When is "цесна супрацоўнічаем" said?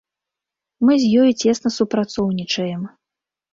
1.43-2.91